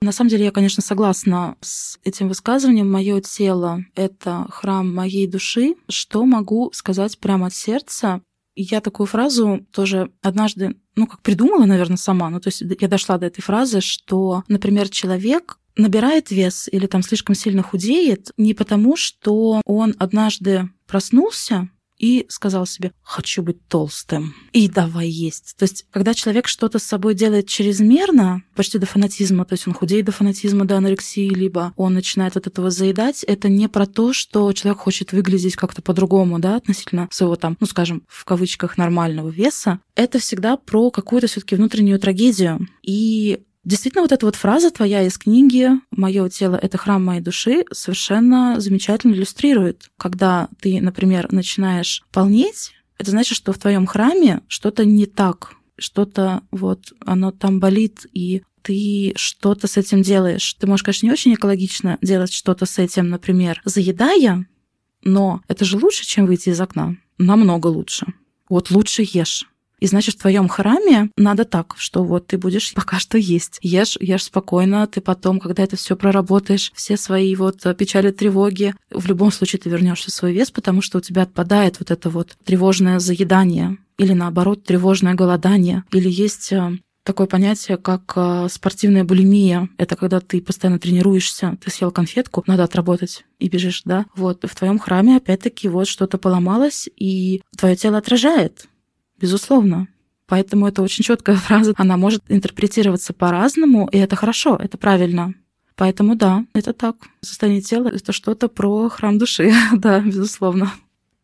На 0.02 0.12
самом 0.12 0.30
деле 0.30 0.46
я, 0.46 0.50
конечно, 0.50 0.82
согласна 0.82 1.56
с 1.60 1.98
этим 2.04 2.28
высказыванием. 2.28 2.90
Мое 2.90 3.20
тело— 3.20 3.84
это 3.94 4.46
храм 4.50 4.94
моей 4.94 5.26
души. 5.26 5.74
Что 5.90 6.24
могу 6.24 6.70
сказать 6.72 7.18
прямо 7.18 7.48
от 7.48 7.54
сердца? 7.54 8.22
Я 8.56 8.80
такую 8.80 9.06
фразу 9.06 9.66
тоже 9.70 10.10
однажды, 10.22 10.76
ну, 10.96 11.06
как 11.06 11.20
придумала, 11.20 11.66
наверное, 11.66 11.98
сама. 11.98 12.30
Ну, 12.30 12.40
то 12.40 12.48
есть 12.48 12.62
я 12.62 12.88
дошла 12.88 13.18
до 13.18 13.26
этой 13.26 13.42
фразы, 13.42 13.82
что, 13.82 14.42
например, 14.48 14.88
человек 14.88 15.58
набирает 15.76 16.30
вес 16.30 16.68
или 16.72 16.86
там 16.86 17.02
слишком 17.02 17.34
сильно 17.34 17.62
худеет 17.62 18.32
не 18.38 18.54
потому, 18.54 18.96
что 18.96 19.60
он 19.66 19.94
однажды 19.98 20.70
проснулся 20.86 21.68
и 22.00 22.24
сказал 22.28 22.66
себе 22.66 22.92
«хочу 23.02 23.42
быть 23.42 23.64
толстым» 23.68 24.34
и 24.52 24.68
давай 24.68 25.08
есть. 25.08 25.54
То 25.58 25.64
есть, 25.64 25.84
когда 25.90 26.14
человек 26.14 26.48
что-то 26.48 26.78
с 26.78 26.82
собой 26.82 27.14
делает 27.14 27.46
чрезмерно, 27.46 28.42
почти 28.54 28.78
до 28.78 28.86
фанатизма, 28.86 29.44
то 29.44 29.52
есть 29.52 29.68
он 29.68 29.74
худеет 29.74 30.06
до 30.06 30.12
фанатизма, 30.12 30.64
до 30.64 30.78
анорексии, 30.78 31.28
либо 31.28 31.72
он 31.76 31.94
начинает 31.94 32.36
от 32.36 32.46
этого 32.46 32.70
заедать, 32.70 33.22
это 33.24 33.48
не 33.48 33.68
про 33.68 33.86
то, 33.86 34.12
что 34.14 34.52
человек 34.54 34.80
хочет 34.80 35.12
выглядеть 35.12 35.56
как-то 35.56 35.82
по-другому, 35.82 36.38
да, 36.38 36.56
относительно 36.56 37.08
своего 37.10 37.36
там, 37.36 37.56
ну, 37.60 37.66
скажем, 37.66 38.02
в 38.08 38.24
кавычках 38.24 38.78
нормального 38.78 39.28
веса. 39.28 39.80
Это 39.94 40.18
всегда 40.18 40.56
про 40.56 40.90
какую-то 40.90 41.26
все 41.26 41.40
таки 41.40 41.56
внутреннюю 41.56 41.98
трагедию. 41.98 42.66
И 42.82 43.42
Действительно, 43.64 44.02
вот 44.02 44.12
эта 44.12 44.24
вот 44.24 44.36
фраза 44.36 44.70
твоя 44.70 45.02
из 45.02 45.18
книги 45.18 45.68
«Мое 45.90 46.28
тело— 46.30 46.56
это 46.62 46.78
храм 46.78 47.04
моей 47.04 47.20
души» 47.20 47.64
совершенно 47.72 48.58
замечательно 48.58 49.12
иллюстрирует. 49.12 49.90
Когда 49.98 50.48
ты, 50.60 50.80
например, 50.80 51.30
начинаешь 51.30 52.02
полнеть, 52.10 52.72
это 52.96 53.10
значит, 53.10 53.36
что 53.36 53.52
в 53.52 53.58
твоем 53.58 53.86
храме 53.86 54.40
что-то 54.48 54.86
не 54.86 55.04
так, 55.04 55.54
что-то 55.78 56.42
вот 56.50 56.92
оно 57.04 57.32
там 57.32 57.60
болит, 57.60 58.06
и 58.12 58.42
ты 58.62 59.12
что-то 59.16 59.66
с 59.66 59.76
этим 59.76 60.02
делаешь. 60.02 60.54
Ты 60.54 60.66
можешь, 60.66 60.82
конечно, 60.82 61.06
не 61.06 61.12
очень 61.12 61.34
экологично 61.34 61.98
делать 62.00 62.32
что-то 62.32 62.66
с 62.66 62.78
этим, 62.78 63.08
например, 63.08 63.60
заедая, 63.64 64.46
но 65.02 65.42
это 65.48 65.64
же 65.64 65.78
лучше, 65.78 66.06
чем 66.06 66.26
выйти 66.26 66.50
из 66.50 66.60
окна. 66.60 66.96
Намного 67.18 67.66
лучше. 67.66 68.06
Вот 68.48 68.70
лучше 68.70 69.02
ешь. 69.06 69.46
И 69.80 69.86
значит, 69.86 70.14
в 70.14 70.20
твоем 70.20 70.48
храме 70.48 71.10
надо 71.16 71.44
так, 71.44 71.74
что 71.78 72.04
вот 72.04 72.28
ты 72.28 72.38
будешь 72.38 72.72
пока 72.74 72.98
что 72.98 73.18
есть. 73.18 73.58
Ешь, 73.62 73.96
ешь 74.00 74.24
спокойно, 74.24 74.86
ты 74.86 75.00
потом, 75.00 75.40
когда 75.40 75.64
это 75.64 75.76
все 75.76 75.96
проработаешь, 75.96 76.70
все 76.74 76.96
свои 76.96 77.34
вот 77.34 77.64
печали, 77.76 78.10
тревоги, 78.10 78.74
в 78.90 79.06
любом 79.06 79.32
случае 79.32 79.60
ты 79.60 79.70
вернешься 79.70 80.10
в 80.10 80.14
свой 80.14 80.32
вес, 80.32 80.50
потому 80.50 80.82
что 80.82 80.98
у 80.98 81.00
тебя 81.00 81.22
отпадает 81.22 81.78
вот 81.80 81.90
это 81.90 82.10
вот 82.10 82.36
тревожное 82.44 82.98
заедание 82.98 83.78
или 83.98 84.12
наоборот 84.12 84.64
тревожное 84.64 85.14
голодание, 85.14 85.84
или 85.92 86.08
есть 86.08 86.52
э, 86.52 86.78
такое 87.04 87.26
понятие, 87.26 87.76
как 87.76 88.12
э, 88.16 88.48
спортивная 88.50 89.04
булимия. 89.04 89.68
Это 89.76 89.94
когда 89.94 90.20
ты 90.20 90.40
постоянно 90.40 90.78
тренируешься, 90.78 91.58
ты 91.62 91.70
съел 91.70 91.90
конфетку, 91.90 92.42
надо 92.46 92.64
отработать 92.64 93.24
и 93.38 93.48
бежишь, 93.48 93.82
да. 93.84 94.06
Вот 94.14 94.44
в 94.48 94.54
твоем 94.54 94.78
храме 94.78 95.16
опять-таки 95.16 95.68
вот 95.68 95.86
что-то 95.86 96.16
поломалось, 96.16 96.88
и 96.96 97.42
твое 97.58 97.76
тело 97.76 97.98
отражает, 97.98 98.66
безусловно. 99.20 99.88
Поэтому 100.26 100.68
это 100.68 100.82
очень 100.82 101.04
четкая 101.04 101.36
фраза. 101.36 101.74
Она 101.76 101.96
может 101.96 102.22
интерпретироваться 102.28 103.12
по-разному, 103.12 103.88
и 103.90 103.98
это 103.98 104.16
хорошо, 104.16 104.56
это 104.56 104.78
правильно. 104.78 105.34
Поэтому 105.76 106.14
да, 106.14 106.44
это 106.52 106.72
так. 106.72 106.96
Состояние 107.22 107.62
тела— 107.62 107.88
это 107.92 108.12
что-то 108.12 108.48
про 108.48 108.88
храм 108.88 109.18
души, 109.18 109.52
да, 109.72 110.00
безусловно. 110.00 110.72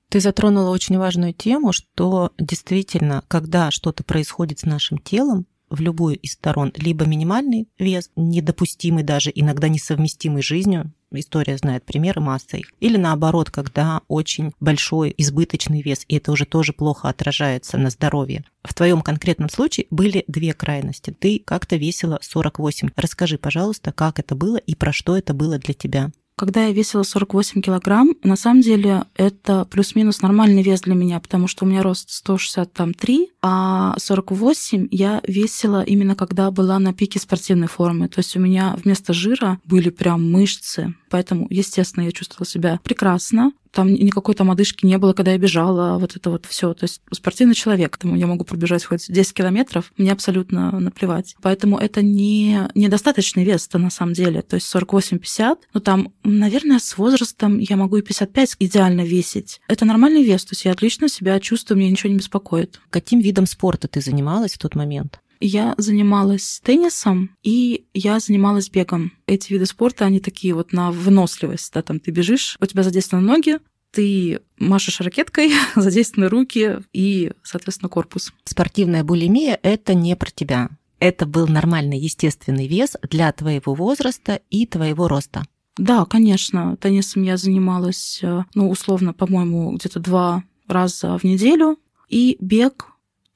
Ты 0.09 0.21
затронула 0.21 0.71
очень 0.71 0.99
важную 0.99 1.35
тему, 1.35 1.73
что 1.73 2.33
действительно, 2.39 3.23
когда 3.29 3.71
что-то 3.71 4.05
происходит 4.05 4.61
с 4.61 4.65
нашим 4.65 4.99
телом, 4.99 5.47
в 5.69 5.81
любую 5.81 6.17
из 6.17 6.33
сторон 6.33 6.73
либо 6.77 7.07
минимальный 7.07 7.69
вес, 7.79 8.11
недопустимый 8.15 9.03
даже, 9.03 9.33
иногда 9.35 9.69
несовместимый 9.69 10.43
с 10.43 10.47
жизнью, 10.47 10.93
история 11.21 11.57
знает 11.57 11.85
примеры 11.85 12.21
масса 12.21 12.57
их, 12.57 12.73
или 12.81 12.97
наоборот, 12.97 13.51
когда 13.51 14.03
очень 14.09 14.53
большой 14.61 15.15
избыточный 15.17 15.83
вес, 15.83 16.05
и 16.09 16.17
это 16.17 16.33
уже 16.33 16.45
тоже 16.45 16.73
плохо 16.73 17.09
отражается 17.09 17.79
на 17.79 17.91
здоровье. 17.91 18.45
В 18.63 18.75
твоем 18.75 19.03
конкретном 19.03 19.49
случае 19.49 19.87
были 19.91 20.25
две 20.27 20.53
крайности. 20.53 21.11
Ты 21.11 21.41
как-то 21.45 21.77
весила 21.77 22.19
48. 22.21 22.91
Расскажи, 22.97 23.39
пожалуйста, 23.39 23.93
как 23.93 24.19
это 24.19 24.35
было 24.35 24.57
и 24.57 24.75
про 24.75 24.93
что 24.93 25.17
это 25.17 25.35
было 25.35 25.59
для 25.59 25.75
тебя. 25.75 26.11
Когда 26.39 26.67
я 26.67 26.73
весила 26.73 27.03
48 27.03 27.63
килограмм, 27.63 28.15
на 28.23 28.37
самом 28.37 28.61
деле 28.61 29.05
это 29.15 29.65
плюс-минус 29.65 30.21
нормальный 30.21 30.63
вес 30.63 30.83
для 30.83 30.95
меня, 30.95 31.19
потому 31.19 31.49
что 31.49 31.65
у 31.65 31.69
меня 31.69 31.83
рост 31.83 32.11
163, 32.11 33.31
а 33.41 33.95
48 33.99 34.89
я 34.91 35.23
весила 35.27 35.83
именно 35.83 36.15
когда 36.15 36.51
была 36.51 36.79
на 36.79 36.93
пике 36.93 37.19
спортивной 37.19 37.69
формы. 37.69 38.09
То 38.09 38.19
есть 38.19 38.37
у 38.37 38.41
меня 38.41 38.77
вместо 38.77 39.15
жира 39.15 39.59
были 39.65 39.89
прям 39.89 40.31
мышцы. 40.31 40.95
Поэтому, 41.09 41.47
естественно, 41.49 42.05
я 42.05 42.13
чувствовала 42.13 42.47
себя 42.47 42.81
прекрасно. 42.85 43.53
Там 43.77 43.93
никакой 43.93 44.35
там 44.35 44.51
одышки 44.51 44.87
не 44.87 44.97
было, 44.97 45.13
когда 45.13 45.33
я 45.33 45.39
бежала, 45.39 45.99
вот 45.99 46.17
это 46.17 46.31
вот 46.31 46.47
все. 46.47 46.73
То 46.73 46.85
есть 46.85 47.03
спортивный 47.13 47.55
человек, 47.55 47.99
тому 47.99 48.17
я 48.17 48.27
могу 48.27 48.43
пробежать 48.43 48.87
хоть 48.87 49.05
10 49.07 49.35
километров, 49.35 49.93
мне 49.99 50.13
абсолютно 50.13 50.81
наплевать. 50.81 51.37
Поэтому 51.43 51.77
это 51.77 52.01
не 52.01 52.71
недостаточный 52.75 53.45
вес-то 53.45 53.77
на 53.77 53.91
самом 53.91 54.15
деле. 54.15 54.41
То 54.41 54.55
есть 54.55 54.75
48-50, 54.75 55.59
ну 55.75 55.81
там, 55.81 56.15
наверное, 56.25 56.79
с 56.79 56.97
возрастом 56.97 57.59
я 57.59 57.77
могу 57.77 57.99
и 57.99 58.03
55 58.03 58.57
идеально 58.61 59.03
весить. 59.03 59.61
Это 59.69 59.85
нормальный 59.85 60.25
вес, 60.25 60.47
то 60.47 60.55
есть 60.55 60.65
я 60.65 60.73
отлично 60.73 61.11
себя 61.11 61.39
чувствую, 61.39 61.79
меня 61.79 61.91
ничего 61.91 62.11
не 62.11 62.17
беспокоит. 62.17 62.81
Каким 62.89 63.21
видом 63.21 63.45
спорта 63.45 63.89
ты 63.89 64.01
занималась 64.01 64.55
в 64.55 64.59
тот 64.59 64.75
момент? 64.75 65.21
Я 65.41 65.75
занималась 65.77 66.61
теннисом 66.65 67.31
и 67.43 67.87
я 67.95 68.19
занималась 68.21 68.71
бегом. 68.71 69.13
Эти 69.27 69.53
виды 69.53 69.67
спорта, 69.67 70.05
они 70.05 70.21
такие 70.21 70.55
вот 70.55 70.73
на 70.73 70.91
выносливость. 70.91 71.73
Да, 71.73 71.83
там 71.83 72.01
ты 72.01 72.11
бежишь, 72.11 72.57
у 72.61 72.67
тебя 72.67 72.83
задействованы 72.83 73.27
ноги, 73.27 73.59
ты 73.91 74.41
машешь 74.59 75.01
ракеткой, 75.01 75.53
задействованы 75.77 76.29
руки 76.29 76.79
и, 76.93 77.33
соответственно, 77.43 77.89
корпус. 77.89 78.33
Спортивная 78.45 79.05
булимия– 79.05 79.59
это 79.63 79.95
не 79.95 80.17
про 80.17 80.31
тебя. 80.31 80.71
Это 80.99 81.27
был 81.27 81.47
нормальный 81.47 81.99
естественный 81.99 82.67
вес 82.67 82.97
для 83.11 83.31
твоего 83.33 83.75
возраста 83.75 84.41
и 84.51 84.67
твоего 84.67 85.09
роста. 85.09 85.45
Да, 85.77 86.05
конечно. 86.07 86.77
Теннисом 86.79 87.23
я 87.23 87.37
занималась, 87.37 88.21
э, 88.23 88.45
ну, 88.55 88.71
условно, 88.71 89.13
по-моему, 89.13 89.73
где-то 89.73 90.01
два 90.01 90.45
раза 90.69 91.19
в 91.19 91.25
неделю. 91.25 91.79
И 92.09 92.39
бег 92.41 92.87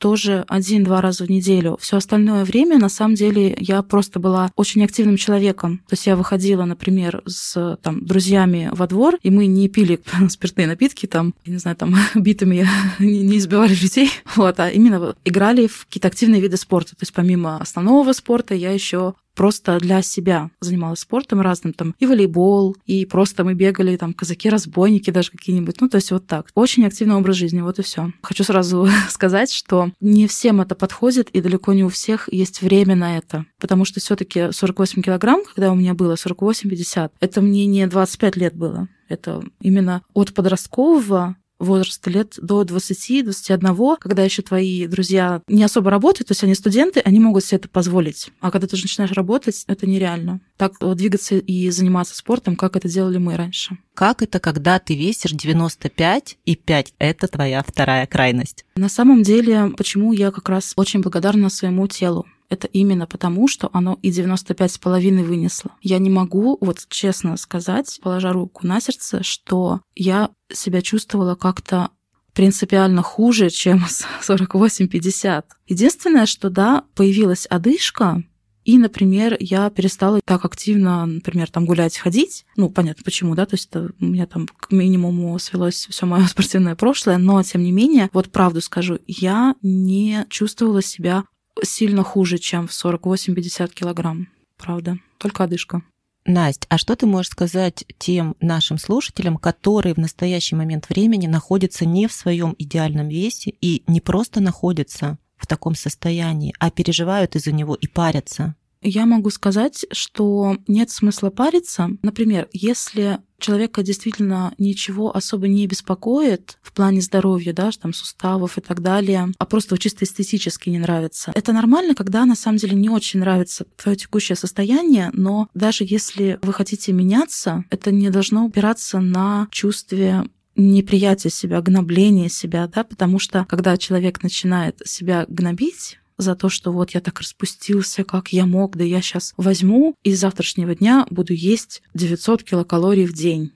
тоже 0.00 0.46
один-два 0.48 1.00
раза 1.02 1.24
в 1.24 1.30
неделю. 1.30 1.76
Все 1.78 1.98
остальное 1.98 2.44
время, 2.44 2.78
на 2.78 2.88
самом 2.88 3.14
деле, 3.14 3.54
я 3.60 3.82
просто 3.82 4.18
была 4.18 4.50
очень 4.56 4.82
активным 4.82 5.18
человеком. 5.18 5.78
То 5.88 5.92
есть 5.92 6.06
я 6.06 6.16
выходила, 6.16 6.64
например, 6.64 7.22
с 7.26 7.78
там, 7.82 8.04
друзьями 8.04 8.70
во 8.72 8.86
двор, 8.86 9.18
и 9.22 9.30
мы 9.30 9.46
не 9.46 9.68
пили 9.68 10.00
спиртные 10.30 10.66
напитки, 10.66 11.06
там, 11.06 11.34
я 11.44 11.52
не 11.52 11.58
знаю, 11.58 11.76
там, 11.76 11.94
битами 12.14 12.66
не 12.98 13.38
избивали 13.38 13.74
людей, 13.74 14.10
вот, 14.36 14.58
а 14.58 14.70
именно 14.70 15.14
играли 15.24 15.66
в 15.66 15.84
какие-то 15.84 16.08
активные 16.08 16.40
виды 16.40 16.56
спорта. 16.56 16.92
То 16.92 17.02
есть 17.02 17.12
помимо 17.12 17.58
основного 17.58 18.12
спорта 18.12 18.54
я 18.54 18.72
еще 18.72 19.14
просто 19.40 19.78
для 19.78 20.02
себя 20.02 20.50
занималась 20.60 21.00
спортом 21.00 21.40
разным, 21.40 21.72
там 21.72 21.94
и 21.98 22.04
волейбол, 22.04 22.76
и 22.84 23.06
просто 23.06 23.42
мы 23.42 23.54
бегали, 23.54 23.96
там, 23.96 24.12
казаки-разбойники 24.12 25.10
даже 25.10 25.30
какие-нибудь, 25.30 25.80
ну, 25.80 25.88
то 25.88 25.96
есть 25.96 26.10
вот 26.10 26.26
так. 26.26 26.50
Очень 26.54 26.84
активный 26.84 27.14
образ 27.14 27.36
жизни, 27.36 27.62
вот 27.62 27.78
и 27.78 27.82
все. 27.82 28.12
Хочу 28.20 28.44
сразу 28.44 28.86
сказать, 29.08 29.50
что 29.50 29.92
не 29.98 30.26
всем 30.26 30.60
это 30.60 30.74
подходит, 30.74 31.30
и 31.30 31.40
далеко 31.40 31.72
не 31.72 31.84
у 31.84 31.88
всех 31.88 32.30
есть 32.30 32.60
время 32.60 32.94
на 32.96 33.16
это, 33.16 33.46
потому 33.58 33.86
что 33.86 33.98
все 33.98 34.14
таки 34.14 34.52
48 34.52 35.00
килограмм, 35.00 35.40
когда 35.46 35.72
у 35.72 35.74
меня 35.74 35.94
было 35.94 36.16
48-50, 36.16 37.12
это 37.18 37.40
мне 37.40 37.64
не 37.64 37.86
25 37.86 38.36
лет 38.36 38.54
было. 38.54 38.88
Это 39.08 39.42
именно 39.62 40.02
от 40.12 40.34
подросткового 40.34 41.36
возраста 41.60 42.10
лет 42.10 42.34
до 42.40 42.62
20-21, 42.62 43.96
когда 44.00 44.24
еще 44.24 44.42
твои 44.42 44.86
друзья 44.86 45.42
не 45.46 45.62
особо 45.62 45.90
работают, 45.90 46.28
то 46.28 46.32
есть 46.32 46.42
они 46.42 46.54
студенты, 46.54 47.00
они 47.00 47.20
могут 47.20 47.44
себе 47.44 47.58
это 47.58 47.68
позволить. 47.68 48.30
А 48.40 48.50
когда 48.50 48.66
ты 48.66 48.74
уже 48.74 48.84
начинаешь 48.84 49.12
работать, 49.12 49.64
это 49.68 49.86
нереально. 49.86 50.40
Так 50.56 50.74
двигаться 50.96 51.36
и 51.36 51.70
заниматься 51.70 52.16
спортом, 52.16 52.56
как 52.56 52.76
это 52.76 52.88
делали 52.88 53.18
мы 53.18 53.36
раньше. 53.36 53.78
Как 53.94 54.22
это, 54.22 54.40
когда 54.40 54.78
ты 54.78 54.96
весишь 54.96 55.32
95 55.32 56.38
и 56.44 56.56
5? 56.56 56.94
Это 56.98 57.28
твоя 57.28 57.62
вторая 57.62 58.06
крайность. 58.06 58.64
На 58.74 58.88
самом 58.88 59.22
деле, 59.22 59.72
почему 59.76 60.12
я 60.12 60.30
как 60.30 60.48
раз 60.48 60.72
очень 60.76 61.00
благодарна 61.00 61.50
своему 61.50 61.86
телу 61.86 62.26
это 62.50 62.66
именно 62.66 63.06
потому, 63.06 63.48
что 63.48 63.70
оно 63.72 63.98
и 64.02 64.10
95,5 64.10 65.24
вынесло. 65.24 65.70
Я 65.80 65.98
не 65.98 66.10
могу, 66.10 66.58
вот 66.60 66.84
честно 66.88 67.36
сказать, 67.36 67.98
положа 68.02 68.32
руку 68.32 68.66
на 68.66 68.80
сердце, 68.80 69.22
что 69.22 69.80
я 69.94 70.30
себя 70.52 70.82
чувствовала 70.82 71.36
как-то 71.36 71.90
принципиально 72.34 73.02
хуже, 73.02 73.50
чем 73.50 73.84
с 73.88 74.04
48-50. 74.28 75.44
Единственное, 75.68 76.26
что 76.26 76.50
да, 76.50 76.84
появилась 76.94 77.46
одышка, 77.46 78.22
и, 78.64 78.78
например, 78.78 79.36
я 79.40 79.70
перестала 79.70 80.20
так 80.24 80.44
активно, 80.44 81.06
например, 81.06 81.50
там 81.50 81.64
гулять, 81.64 81.96
ходить. 81.96 82.44
Ну, 82.56 82.68
понятно, 82.68 83.02
почему, 83.04 83.34
да, 83.34 83.46
то 83.46 83.54
есть 83.54 83.68
это 83.70 83.90
у 83.98 84.04
меня 84.04 84.26
там 84.26 84.46
к 84.46 84.70
минимуму 84.70 85.38
свелось 85.38 85.86
все 85.90 86.06
мое 86.06 86.26
спортивное 86.28 86.76
прошлое, 86.76 87.18
но, 87.18 87.42
тем 87.42 87.62
не 87.62 87.72
менее, 87.72 88.10
вот 88.12 88.30
правду 88.30 88.60
скажу, 88.60 88.98
я 89.06 89.54
не 89.62 90.26
чувствовала 90.28 90.82
себя 90.82 91.24
сильно 91.62 92.02
хуже, 92.02 92.38
чем 92.38 92.68
в 92.68 92.72
48-50 92.72 93.72
килограмм. 93.72 94.28
Правда. 94.56 94.98
Только 95.18 95.44
одышка. 95.44 95.82
Настя, 96.26 96.66
а 96.68 96.78
что 96.78 96.96
ты 96.96 97.06
можешь 97.06 97.30
сказать 97.32 97.84
тем 97.98 98.36
нашим 98.40 98.78
слушателям, 98.78 99.36
которые 99.36 99.94
в 99.94 99.98
настоящий 99.98 100.54
момент 100.54 100.88
времени 100.88 101.26
находятся 101.26 101.86
не 101.86 102.06
в 102.06 102.12
своем 102.12 102.54
идеальном 102.58 103.08
весе 103.08 103.54
и 103.60 103.82
не 103.86 104.00
просто 104.00 104.40
находятся 104.40 105.18
в 105.36 105.46
таком 105.46 105.74
состоянии, 105.74 106.54
а 106.58 106.70
переживают 106.70 107.36
из-за 107.36 107.52
него 107.52 107.74
и 107.74 107.86
парятся? 107.86 108.54
Я 108.82 109.04
могу 109.04 109.30
сказать, 109.30 109.84
что 109.92 110.56
нет 110.66 110.90
смысла 110.90 111.30
париться. 111.30 111.90
Например, 112.02 112.48
если 112.52 113.18
человека 113.38 113.82
действительно 113.82 114.54
ничего 114.58 115.14
особо 115.14 115.48
не 115.48 115.66
беспокоит 115.66 116.58
в 116.62 116.72
плане 116.72 117.00
здоровья, 117.00 117.52
да, 117.52 117.70
там 117.80 117.92
суставов 117.92 118.58
и 118.58 118.60
так 118.60 118.80
далее, 118.80 119.32
а 119.38 119.46
просто 119.46 119.76
чисто 119.78 120.04
эстетически 120.04 120.70
не 120.70 120.78
нравится. 120.78 121.32
Это 121.34 121.52
нормально, 121.52 121.94
когда 121.94 122.24
на 122.24 122.36
самом 122.36 122.58
деле 122.58 122.74
не 122.74 122.88
очень 122.88 123.20
нравится 123.20 123.66
твое 123.76 123.96
текущее 123.96 124.36
состояние, 124.36 125.10
но 125.12 125.48
даже 125.54 125.84
если 125.86 126.38
вы 126.42 126.52
хотите 126.52 126.92
меняться, 126.92 127.64
это 127.70 127.90
не 127.90 128.10
должно 128.10 128.46
упираться 128.46 129.00
на 129.00 129.48
чувстве 129.50 130.24
неприятие 130.56 131.30
себя, 131.30 131.60
гнобление 131.60 132.28
себя, 132.28 132.66
да, 132.66 132.84
потому 132.84 133.18
что 133.18 133.46
когда 133.48 133.76
человек 133.76 134.22
начинает 134.22 134.80
себя 134.84 135.24
гнобить, 135.28 135.98
за 136.20 136.34
то, 136.34 136.48
что 136.48 136.72
вот 136.72 136.90
я 136.90 137.00
так 137.00 137.20
распустился, 137.20 138.04
как 138.04 138.32
я 138.32 138.46
мог, 138.46 138.76
да 138.76 138.84
я 138.84 139.00
сейчас 139.02 139.32
возьму 139.36 139.94
и 140.02 140.14
с 140.14 140.20
завтрашнего 140.20 140.74
дня 140.74 141.06
буду 141.10 141.32
есть 141.32 141.82
900 141.94 142.42
килокалорий 142.42 143.06
в 143.06 143.12
день. 143.12 143.52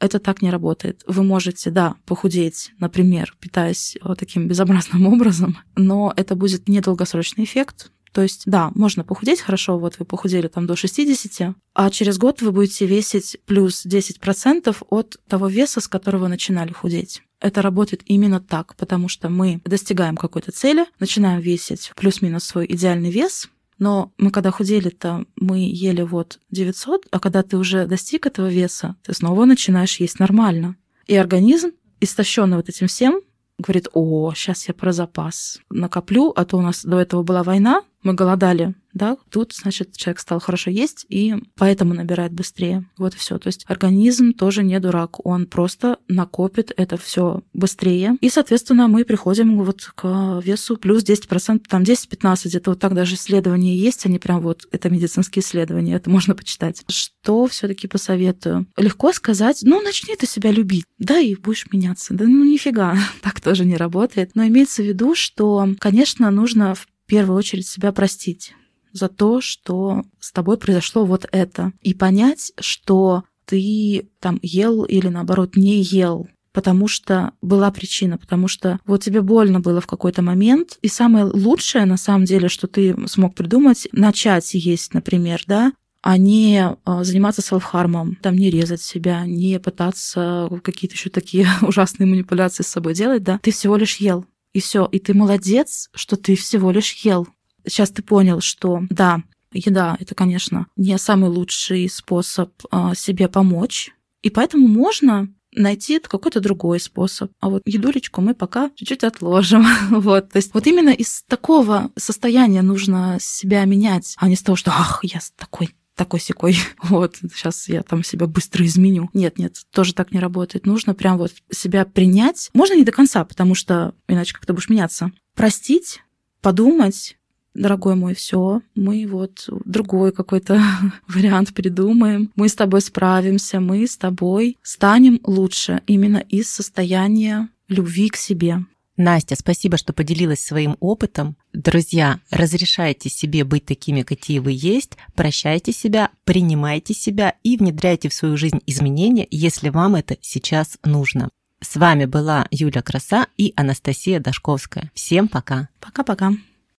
это 0.00 0.20
так 0.20 0.42
не 0.42 0.50
работает. 0.50 1.02
Вы 1.08 1.24
можете, 1.24 1.70
да, 1.70 1.96
похудеть, 2.06 2.70
например, 2.78 3.34
питаясь 3.40 3.96
вот 4.02 4.18
таким 4.18 4.46
безобразным 4.46 5.06
образом, 5.12 5.58
но 5.76 6.12
это 6.16 6.36
будет 6.36 6.68
недолгосрочный 6.68 7.44
эффект, 7.44 7.90
то 8.18 8.22
есть, 8.22 8.42
да, 8.46 8.72
можно 8.74 9.04
похудеть 9.04 9.40
хорошо, 9.40 9.78
вот 9.78 10.00
вы 10.00 10.04
похудели 10.04 10.48
там 10.48 10.66
до 10.66 10.74
60, 10.74 11.54
а 11.72 11.90
через 11.90 12.18
год 12.18 12.42
вы 12.42 12.50
будете 12.50 12.84
весить 12.84 13.38
плюс 13.46 13.86
10% 13.86 14.76
от 14.90 15.16
того 15.28 15.46
веса, 15.46 15.80
с 15.80 15.86
которого 15.86 16.26
начинали 16.26 16.72
худеть. 16.72 17.22
Это 17.38 17.62
работает 17.62 18.02
именно 18.06 18.40
так, 18.40 18.74
потому 18.74 19.06
что 19.06 19.28
мы 19.28 19.60
достигаем 19.64 20.16
какой-то 20.16 20.50
цели, 20.50 20.86
начинаем 20.98 21.40
весить 21.40 21.92
плюс-минус 21.94 22.42
свой 22.42 22.66
идеальный 22.68 23.12
вес, 23.12 23.48
но 23.78 24.10
мы 24.18 24.32
когда 24.32 24.50
худели-то, 24.50 25.24
мы 25.36 25.60
ели 25.60 26.02
вот 26.02 26.40
900, 26.50 27.06
а 27.12 27.20
когда 27.20 27.44
ты 27.44 27.56
уже 27.56 27.86
достиг 27.86 28.26
этого 28.26 28.48
веса, 28.48 28.96
ты 29.04 29.14
снова 29.14 29.44
начинаешь 29.44 30.00
есть 30.00 30.18
нормально. 30.18 30.74
И 31.06 31.14
организм, 31.14 31.70
истощенный 32.00 32.56
вот 32.56 32.68
этим 32.68 32.88
всем, 32.88 33.20
говорит, 33.58 33.88
о, 33.92 34.32
сейчас 34.34 34.66
я 34.66 34.74
про 34.74 34.92
запас 34.92 35.60
накоплю, 35.70 36.32
а 36.34 36.44
то 36.44 36.56
у 36.56 36.62
нас 36.62 36.84
до 36.84 36.98
этого 36.98 37.22
была 37.22 37.42
война, 37.42 37.82
мы 38.02 38.14
голодали, 38.14 38.74
да, 38.94 39.16
тут, 39.30 39.52
значит, 39.54 39.96
человек 39.96 40.18
стал 40.18 40.40
хорошо 40.40 40.70
есть 40.70 41.06
и 41.08 41.36
поэтому 41.56 41.94
набирает 41.94 42.32
быстрее. 42.32 42.84
Вот 42.96 43.14
и 43.14 43.18
все. 43.18 43.38
То 43.38 43.46
есть 43.48 43.64
организм 43.68 44.32
тоже 44.32 44.64
не 44.64 44.78
дурак, 44.80 45.24
он 45.24 45.46
просто 45.46 45.98
накопит 46.08 46.72
это 46.76 46.96
все 46.96 47.42
быстрее. 47.52 48.16
И, 48.20 48.28
соответственно, 48.28 48.88
мы 48.88 49.04
приходим 49.04 49.62
вот 49.62 49.92
к 49.94 50.40
весу 50.44 50.76
плюс 50.76 51.04
10%, 51.04 51.62
там 51.68 51.82
10-15, 51.82 52.48
где-то 52.48 52.70
вот 52.70 52.80
так 52.80 52.94
даже 52.94 53.14
исследования 53.14 53.76
есть, 53.76 54.04
они 54.06 54.18
прям 54.18 54.40
вот, 54.40 54.66
это 54.72 54.90
медицинские 54.90 55.42
исследования, 55.42 55.94
это 55.94 56.10
можно 56.10 56.34
почитать. 56.34 56.82
Что 56.88 57.46
все 57.46 57.68
таки 57.68 57.86
посоветую? 57.86 58.66
Легко 58.76 59.12
сказать, 59.12 59.60
ну, 59.62 59.80
начни 59.80 60.16
ты 60.16 60.26
себя 60.26 60.50
любить, 60.50 60.86
да, 60.98 61.18
и 61.18 61.36
будешь 61.36 61.66
меняться. 61.70 62.14
Да 62.14 62.24
ну 62.24 62.44
нифига, 62.44 62.96
так 63.22 63.40
тоже 63.40 63.64
не 63.64 63.76
работает. 63.76 64.32
Но 64.34 64.46
имеется 64.46 64.82
в 64.82 64.86
виду, 64.86 65.14
что, 65.14 65.68
конечно, 65.78 66.30
нужно 66.30 66.74
в 66.74 66.86
первую 67.08 67.36
очередь 67.36 67.66
себя 67.66 67.90
простить 67.92 68.54
за 68.92 69.08
то, 69.08 69.40
что 69.40 70.04
с 70.20 70.32
тобой 70.32 70.58
произошло 70.58 71.04
вот 71.04 71.26
это. 71.32 71.72
И 71.82 71.94
понять, 71.94 72.52
что 72.58 73.24
ты 73.44 74.08
там 74.20 74.38
ел 74.42 74.84
или 74.84 75.08
наоборот 75.08 75.56
не 75.56 75.82
ел, 75.82 76.28
потому 76.52 76.88
что 76.88 77.32
была 77.40 77.70
причина, 77.70 78.18
потому 78.18 78.48
что 78.48 78.78
вот 78.86 79.02
тебе 79.02 79.22
больно 79.22 79.60
было 79.60 79.80
в 79.80 79.86
какой-то 79.86 80.22
момент, 80.22 80.78
и 80.82 80.88
самое 80.88 81.24
лучшее 81.24 81.84
на 81.86 81.96
самом 81.96 82.24
деле, 82.24 82.48
что 82.48 82.66
ты 82.66 82.96
смог 83.06 83.34
придумать, 83.34 83.88
начать 83.92 84.54
есть, 84.54 84.94
например, 84.94 85.42
да, 85.46 85.72
а 86.02 86.16
не 86.16 86.76
а, 86.84 87.04
заниматься 87.04 87.42
селфхармом, 87.42 88.16
там 88.16 88.36
не 88.36 88.50
резать 88.50 88.82
себя, 88.82 89.26
не 89.26 89.58
пытаться 89.58 90.48
какие-то 90.62 90.94
еще 90.94 91.10
такие 91.10 91.46
ужасные 91.62 92.06
манипуляции 92.06 92.62
с 92.62 92.68
собой 92.68 92.94
делать, 92.94 93.22
да, 93.22 93.38
ты 93.42 93.50
всего 93.50 93.76
лишь 93.76 93.96
ел. 93.96 94.24
И 94.58 94.60
все, 94.60 94.88
и 94.90 94.98
ты 94.98 95.14
молодец, 95.14 95.88
что 95.94 96.16
ты 96.16 96.34
всего 96.34 96.72
лишь 96.72 96.92
ел. 97.04 97.28
Сейчас 97.64 97.90
ты 97.90 98.02
понял, 98.02 98.40
что 98.40 98.82
да, 98.90 99.22
еда 99.52 99.96
это, 100.00 100.16
конечно, 100.16 100.66
не 100.74 100.98
самый 100.98 101.30
лучший 101.30 101.88
способ 101.88 102.50
а, 102.72 102.92
себе 102.96 103.28
помочь. 103.28 103.92
И 104.22 104.30
поэтому 104.30 104.66
можно 104.66 105.28
найти 105.52 106.00
какой-то 106.00 106.40
другой 106.40 106.80
способ. 106.80 107.30
А 107.38 107.50
вот 107.50 107.62
едулечку 107.66 108.20
мы 108.20 108.34
пока 108.34 108.72
чуть-чуть 108.74 109.04
отложим. 109.04 109.64
вот, 109.90 110.30
то 110.30 110.38
есть 110.38 110.52
вот 110.52 110.66
именно 110.66 110.90
из 110.90 111.22
такого 111.28 111.92
состояния 111.94 112.62
нужно 112.62 113.18
себя 113.20 113.64
менять, 113.64 114.16
а 114.18 114.28
не 114.28 114.34
с 114.34 114.42
того, 114.42 114.56
что 114.56 114.72
ах, 114.72 115.04
я 115.04 115.20
такой 115.36 115.76
такой 115.98 116.20
секой, 116.20 116.56
вот, 116.84 117.16
сейчас 117.16 117.68
я 117.68 117.82
там 117.82 118.02
себя 118.02 118.26
быстро 118.26 118.64
изменю. 118.64 119.10
Нет, 119.12 119.38
нет, 119.38 119.56
тоже 119.70 119.92
так 119.92 120.12
не 120.12 120.20
работает. 120.20 120.64
Нужно 120.64 120.94
прям 120.94 121.18
вот 121.18 121.32
себя 121.50 121.84
принять. 121.84 122.48
Можно 122.54 122.74
не 122.74 122.84
до 122.84 122.92
конца, 122.92 123.24
потому 123.24 123.54
что 123.54 123.94
иначе 124.08 124.32
как-то 124.32 124.54
будешь 124.54 124.70
меняться. 124.70 125.10
Простить, 125.34 126.00
подумать, 126.40 127.18
дорогой 127.52 127.96
мой, 127.96 128.14
все, 128.14 128.62
мы 128.74 129.06
вот 129.06 129.48
другой 129.64 130.12
какой-то 130.12 130.62
вариант 131.08 131.52
придумаем, 131.52 132.30
мы 132.36 132.48
с 132.48 132.54
тобой 132.54 132.80
справимся, 132.80 133.60
мы 133.60 133.86
с 133.86 133.96
тобой 133.96 134.56
станем 134.62 135.20
лучше 135.24 135.82
именно 135.86 136.18
из 136.18 136.48
состояния 136.48 137.48
любви 137.68 138.08
к 138.08 138.16
себе. 138.16 138.64
Настя, 138.98 139.36
спасибо, 139.36 139.76
что 139.76 139.92
поделилась 139.92 140.40
своим 140.40 140.76
опытом. 140.80 141.36
Друзья, 141.52 142.18
разрешайте 142.30 143.08
себе 143.08 143.44
быть 143.44 143.64
такими, 143.64 144.02
какие 144.02 144.40
вы 144.40 144.50
есть, 144.52 144.98
прощайте 145.14 145.72
себя, 145.72 146.10
принимайте 146.24 146.94
себя 146.94 147.34
и 147.44 147.56
внедряйте 147.56 148.08
в 148.08 148.14
свою 148.14 148.36
жизнь 148.36 148.60
изменения, 148.66 149.26
если 149.30 149.68
вам 149.68 149.94
это 149.94 150.16
сейчас 150.20 150.78
нужно. 150.82 151.30
С 151.60 151.76
вами 151.76 152.06
была 152.06 152.46
Юля 152.50 152.82
Краса 152.82 153.28
и 153.36 153.52
Анастасия 153.54 154.18
Дашковская. 154.18 154.90
Всем 154.94 155.28
пока. 155.28 155.68
Пока-пока. 155.80 156.32